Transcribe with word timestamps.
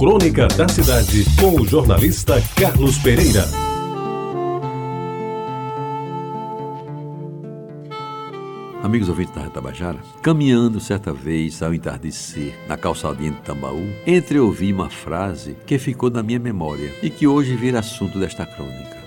Crônica 0.00 0.48
da 0.48 0.66
Cidade, 0.66 1.26
com 1.38 1.60
o 1.60 1.66
jornalista 1.66 2.42
Carlos 2.56 2.96
Pereira. 2.96 3.44
Amigos 8.82 9.10
ouvintes 9.10 9.34
da 9.34 9.42
Retabajara, 9.42 9.98
caminhando 10.22 10.80
certa 10.80 11.12
vez 11.12 11.62
ao 11.62 11.74
entardecer 11.74 12.54
na 12.66 12.78
calçadinha 12.78 13.32
de 13.32 13.42
Tambaú, 13.42 13.86
entre 14.06 14.40
ouvi 14.40 14.72
uma 14.72 14.88
frase 14.88 15.54
que 15.66 15.78
ficou 15.78 16.08
na 16.08 16.22
minha 16.22 16.38
memória 16.38 16.94
e 17.02 17.10
que 17.10 17.26
hoje 17.26 17.54
vira 17.54 17.80
assunto 17.80 18.18
desta 18.18 18.46
crônica. 18.46 18.99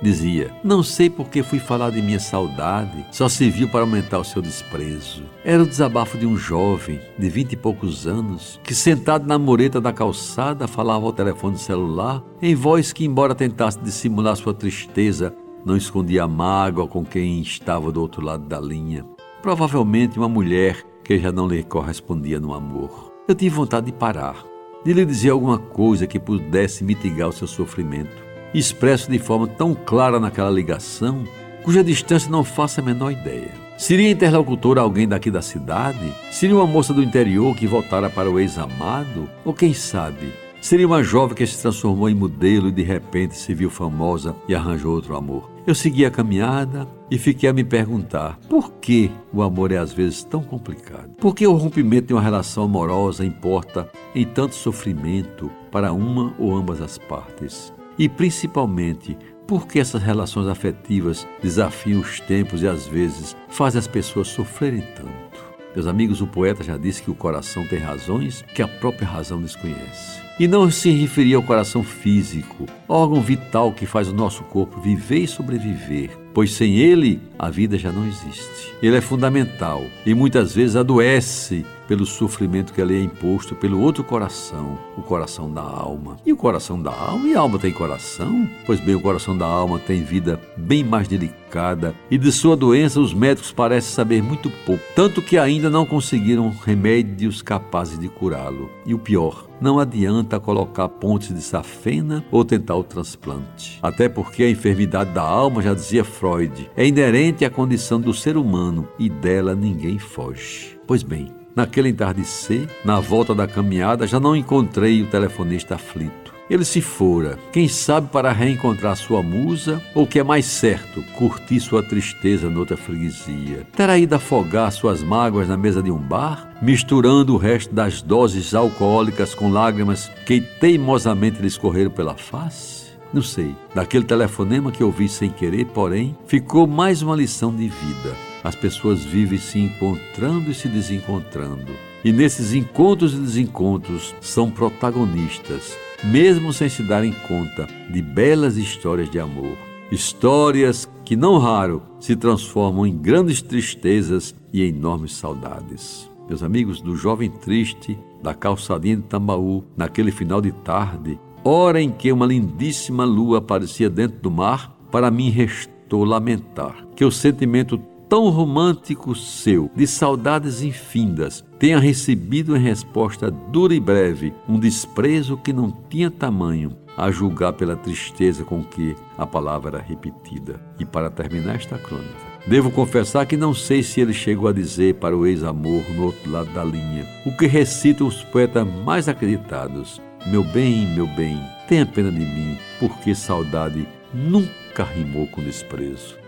Dizia: 0.00 0.54
Não 0.62 0.82
sei 0.82 1.10
por 1.10 1.28
que 1.28 1.42
fui 1.42 1.58
falar 1.58 1.90
de 1.90 2.00
minha 2.00 2.20
saudade, 2.20 3.04
só 3.10 3.28
serviu 3.28 3.68
para 3.68 3.80
aumentar 3.80 4.18
o 4.18 4.24
seu 4.24 4.40
desprezo. 4.40 5.24
Era 5.44 5.62
o 5.62 5.66
desabafo 5.66 6.16
de 6.16 6.24
um 6.24 6.36
jovem 6.36 7.00
de 7.18 7.28
vinte 7.28 7.54
e 7.54 7.56
poucos 7.56 8.06
anos 8.06 8.60
que, 8.62 8.74
sentado 8.74 9.26
na 9.26 9.38
mureta 9.38 9.80
da 9.80 9.92
calçada, 9.92 10.68
falava 10.68 11.06
ao 11.06 11.12
telefone 11.12 11.58
celular 11.58 12.22
em 12.40 12.54
voz 12.54 12.92
que, 12.92 13.04
embora 13.04 13.34
tentasse 13.34 13.78
dissimular 13.80 14.36
sua 14.36 14.54
tristeza, 14.54 15.34
não 15.64 15.76
escondia 15.76 16.24
a 16.24 16.28
mágoa 16.28 16.86
com 16.86 17.04
quem 17.04 17.40
estava 17.40 17.90
do 17.90 18.00
outro 18.00 18.24
lado 18.24 18.44
da 18.46 18.60
linha. 18.60 19.04
Provavelmente 19.42 20.18
uma 20.18 20.28
mulher 20.28 20.84
que 21.02 21.18
já 21.18 21.32
não 21.32 21.48
lhe 21.48 21.62
correspondia 21.64 22.38
no 22.38 22.54
amor. 22.54 23.12
Eu 23.26 23.34
tive 23.34 23.56
vontade 23.56 23.86
de 23.86 23.92
parar, 23.92 24.44
de 24.84 24.92
lhe 24.92 25.04
dizer 25.04 25.30
alguma 25.30 25.58
coisa 25.58 26.06
que 26.06 26.20
pudesse 26.20 26.84
mitigar 26.84 27.28
o 27.28 27.32
seu 27.32 27.46
sofrimento 27.46 28.27
expresso 28.54 29.10
de 29.10 29.18
forma 29.18 29.46
tão 29.46 29.74
clara 29.74 30.18
naquela 30.18 30.50
ligação, 30.50 31.24
cuja 31.62 31.84
distância 31.84 32.30
não 32.30 32.42
faço 32.44 32.80
a 32.80 32.82
menor 32.84 33.12
ideia. 33.12 33.68
Seria 33.76 34.10
interlocutor 34.10 34.76
alguém 34.76 35.06
daqui 35.06 35.30
da 35.30 35.40
cidade? 35.40 36.12
Seria 36.32 36.56
uma 36.56 36.66
moça 36.66 36.92
do 36.92 37.02
interior 37.02 37.54
que 37.54 37.66
voltara 37.66 38.10
para 38.10 38.28
o 38.28 38.40
ex-amado? 38.40 39.30
Ou 39.44 39.54
quem 39.54 39.72
sabe, 39.72 40.32
seria 40.60 40.86
uma 40.86 41.00
jovem 41.00 41.36
que 41.36 41.46
se 41.46 41.62
transformou 41.62 42.10
em 42.10 42.14
modelo 42.14 42.68
e 42.68 42.72
de 42.72 42.82
repente 42.82 43.36
se 43.36 43.54
viu 43.54 43.70
famosa 43.70 44.34
e 44.48 44.54
arranjou 44.54 44.94
outro 44.94 45.16
amor? 45.16 45.48
Eu 45.64 45.76
segui 45.76 46.04
a 46.04 46.10
caminhada 46.10 46.88
e 47.08 47.16
fiquei 47.18 47.48
a 47.48 47.52
me 47.52 47.62
perguntar 47.62 48.38
por 48.48 48.72
que 48.80 49.12
o 49.32 49.42
amor 49.42 49.70
é 49.70 49.76
às 49.76 49.92
vezes 49.92 50.24
tão 50.24 50.42
complicado? 50.42 51.10
Por 51.20 51.34
que 51.34 51.46
o 51.46 51.52
rompimento 51.52 52.08
de 52.08 52.14
uma 52.14 52.22
relação 52.22 52.64
amorosa 52.64 53.24
importa 53.24 53.88
em 54.12 54.24
tanto 54.24 54.56
sofrimento 54.56 55.48
para 55.70 55.92
uma 55.92 56.34
ou 56.36 56.56
ambas 56.56 56.80
as 56.80 56.98
partes? 56.98 57.72
E 57.98 58.08
principalmente 58.08 59.16
porque 59.46 59.80
essas 59.80 60.02
relações 60.02 60.46
afetivas 60.46 61.26
desafiam 61.42 62.00
os 62.00 62.20
tempos 62.20 62.62
e 62.62 62.68
às 62.68 62.86
vezes 62.86 63.34
fazem 63.48 63.78
as 63.78 63.86
pessoas 63.86 64.28
sofrerem 64.28 64.82
tanto. 64.94 65.28
Meus 65.74 65.86
amigos, 65.86 66.20
o 66.20 66.26
poeta 66.26 66.62
já 66.62 66.76
disse 66.76 67.02
que 67.02 67.10
o 67.10 67.14
coração 67.14 67.66
tem 67.66 67.78
razões 67.78 68.42
que 68.54 68.62
a 68.62 68.68
própria 68.68 69.06
razão 69.06 69.40
desconhece. 69.40 70.20
E 70.38 70.46
não 70.46 70.70
se 70.70 70.90
referia 70.90 71.36
ao 71.36 71.42
coração 71.42 71.82
físico, 71.82 72.66
órgão 72.88 73.20
vital 73.20 73.72
que 73.72 73.86
faz 73.86 74.08
o 74.08 74.14
nosso 74.14 74.44
corpo 74.44 74.80
viver 74.80 75.20
e 75.20 75.26
sobreviver, 75.26 76.10
pois 76.32 76.52
sem 76.52 76.78
ele 76.78 77.20
a 77.38 77.50
vida 77.50 77.76
já 77.76 77.90
não 77.90 78.06
existe. 78.06 78.72
Ele 78.82 78.96
é 78.96 79.00
fundamental 79.00 79.84
e 80.06 80.14
muitas 80.14 80.54
vezes 80.54 80.76
adoece 80.76 81.66
pelo 81.88 82.04
sofrimento 82.04 82.72
que 82.74 82.84
lhe 82.84 82.96
é 82.96 83.02
imposto 83.02 83.56
pelo 83.56 83.80
outro 83.80 84.04
coração, 84.04 84.78
o 84.96 85.02
coração 85.02 85.50
da 85.50 85.62
alma. 85.62 86.18
E 86.24 86.32
o 86.32 86.36
coração 86.36 86.80
da 86.80 86.92
alma? 86.92 87.26
E 87.26 87.34
a 87.34 87.40
alma 87.40 87.58
tem 87.58 87.72
coração? 87.72 88.48
Pois 88.66 88.78
bem, 88.78 88.94
o 88.94 89.00
coração 89.00 89.36
da 89.36 89.46
alma 89.46 89.78
tem 89.78 90.04
vida 90.04 90.38
bem 90.56 90.84
mais 90.84 91.08
delicada 91.08 91.94
e 92.10 92.18
de 92.18 92.30
sua 92.30 92.54
doença 92.54 93.00
os 93.00 93.14
médicos 93.14 93.50
parecem 93.50 93.90
saber 93.90 94.22
muito 94.22 94.50
pouco, 94.66 94.84
tanto 94.94 95.22
que 95.22 95.38
ainda 95.38 95.70
não 95.70 95.86
conseguiram 95.86 96.54
remédios 96.64 97.40
capazes 97.40 97.98
de 97.98 98.08
curá-lo. 98.08 98.70
E 98.84 98.92
o 98.92 98.98
pior, 98.98 99.48
não 99.58 99.78
adianta 99.78 100.38
colocar 100.38 100.88
pontes 100.88 101.34
de 101.34 101.40
safena 101.40 102.22
ou 102.30 102.44
tentar 102.44 102.76
o 102.76 102.84
transplante. 102.84 103.78
Até 103.82 104.08
porque 104.08 104.42
a 104.42 104.50
enfermidade 104.50 105.12
da 105.12 105.22
alma, 105.22 105.62
já 105.62 105.72
dizia 105.72 106.04
Freud, 106.04 106.70
é 106.76 106.86
inerente 106.86 107.46
à 107.46 107.50
condição 107.50 107.98
do 107.98 108.12
ser 108.12 108.36
humano 108.36 108.86
e 108.98 109.08
dela 109.08 109.54
ninguém 109.54 109.98
foge. 109.98 110.78
Pois 110.86 111.02
bem, 111.02 111.37
naquele 111.54 111.88
entardecer, 111.88 112.68
na 112.84 113.00
volta 113.00 113.34
da 113.34 113.46
caminhada, 113.46 114.06
já 114.06 114.18
não 114.20 114.36
encontrei 114.36 115.02
o 115.02 115.06
telefonista 115.06 115.74
aflito. 115.74 116.38
Ele 116.50 116.64
se 116.64 116.80
fora, 116.80 117.38
quem 117.52 117.68
sabe 117.68 118.08
para 118.08 118.32
reencontrar 118.32 118.96
sua 118.96 119.22
musa, 119.22 119.82
ou 119.94 120.06
que 120.06 120.18
é 120.18 120.22
mais 120.22 120.46
certo, 120.46 121.02
curtir 121.14 121.60
sua 121.60 121.82
tristeza 121.82 122.48
noutra 122.48 122.74
freguesia. 122.74 123.66
Terá 123.76 123.98
ido 123.98 124.14
afogar 124.14 124.72
suas 124.72 125.02
mágoas 125.02 125.46
na 125.46 125.58
mesa 125.58 125.82
de 125.82 125.90
um 125.90 125.98
bar, 125.98 126.54
misturando 126.62 127.34
o 127.34 127.38
resto 127.38 127.74
das 127.74 128.00
doses 128.00 128.54
alcoólicas 128.54 129.34
com 129.34 129.52
lágrimas 129.52 130.10
que 130.24 130.40
teimosamente 130.40 131.40
lhe 131.42 131.48
escorreram 131.48 131.90
pela 131.90 132.16
face? 132.16 132.88
Não 133.12 133.22
sei. 133.22 133.54
Daquele 133.74 134.04
telefonema 134.04 134.72
que 134.72 134.84
ouvi 134.84 135.08
sem 135.08 135.30
querer, 135.30 135.66
porém, 135.66 136.16
ficou 136.26 136.66
mais 136.66 137.02
uma 137.02 137.16
lição 137.16 137.54
de 137.54 137.68
vida. 137.68 138.27
As 138.42 138.54
pessoas 138.54 139.04
vivem 139.04 139.38
se 139.38 139.58
encontrando 139.58 140.50
e 140.50 140.54
se 140.54 140.68
desencontrando. 140.68 141.72
E 142.04 142.12
nesses 142.12 142.54
encontros 142.54 143.14
e 143.14 143.18
desencontros 143.18 144.14
são 144.20 144.50
protagonistas 144.50 145.76
mesmo 146.04 146.52
sem 146.52 146.68
se 146.68 146.82
darem 146.82 147.12
conta 147.26 147.66
de 147.90 148.00
belas 148.00 148.56
histórias 148.56 149.10
de 149.10 149.18
amor. 149.18 149.56
Histórias 149.90 150.88
que, 151.04 151.16
não 151.16 151.38
raro, 151.38 151.82
se 151.98 152.14
transformam 152.14 152.86
em 152.86 152.96
grandes 152.96 153.40
tristezas 153.40 154.34
e 154.52 154.62
enormes 154.62 155.14
saudades. 155.14 156.08
Meus 156.28 156.42
amigos, 156.42 156.80
do 156.80 156.94
jovem 156.94 157.30
triste, 157.30 157.98
da 158.22 158.34
calçadinha 158.34 158.96
de 158.96 159.02
Tambaú, 159.02 159.64
naquele 159.76 160.10
final 160.10 160.40
de 160.40 160.52
tarde, 160.52 161.18
hora 161.42 161.80
em 161.80 161.90
que 161.90 162.12
uma 162.12 162.26
lindíssima 162.26 163.04
lua 163.04 163.38
aparecia 163.38 163.88
dentro 163.88 164.20
do 164.20 164.30
mar, 164.30 164.76
para 164.90 165.10
mim 165.10 165.30
restou 165.30 166.04
lamentar 166.04 166.86
que 166.94 167.04
o 167.04 167.10
sentimento 167.10 167.78
tão 168.08 168.30
romântico 168.30 169.14
seu, 169.14 169.70
de 169.76 169.86
saudades 169.86 170.62
infindas, 170.62 171.44
tenha 171.58 171.78
recebido 171.78 172.56
em 172.56 172.60
resposta 172.60 173.30
dura 173.30 173.74
e 173.74 173.80
breve 173.80 174.32
um 174.48 174.58
desprezo 174.58 175.36
que 175.36 175.52
não 175.52 175.70
tinha 175.70 176.10
tamanho, 176.10 176.72
a 176.96 177.10
julgar 177.10 177.52
pela 177.52 177.76
tristeza 177.76 178.44
com 178.44 178.64
que 178.64 178.96
a 179.16 179.26
palavra 179.26 179.76
era 179.76 179.86
repetida. 179.86 180.60
E 180.80 180.84
para 180.84 181.10
terminar 181.10 181.56
esta 181.56 181.78
crônica, 181.78 182.08
devo 182.46 182.70
confessar 182.70 183.26
que 183.26 183.36
não 183.36 183.52
sei 183.54 183.82
se 183.82 184.00
ele 184.00 184.12
chegou 184.12 184.48
a 184.48 184.52
dizer 184.52 184.94
para 184.94 185.16
o 185.16 185.26
ex-amor 185.26 185.84
no 185.94 186.06
outro 186.06 186.30
lado 186.30 186.50
da 186.52 186.64
linha, 186.64 187.06
o 187.26 187.36
que 187.36 187.46
recitam 187.46 188.06
os 188.06 188.24
poetas 188.24 188.66
mais 188.84 189.08
acreditados: 189.08 190.00
Meu 190.26 190.42
bem, 190.42 190.86
meu 190.94 191.06
bem, 191.06 191.38
tenha 191.68 191.86
pena 191.86 192.10
de 192.10 192.18
mim, 192.18 192.58
porque 192.80 193.14
saudade 193.14 193.86
nunca 194.12 194.82
rimou 194.82 195.26
com 195.28 195.42
desprezo. 195.42 196.27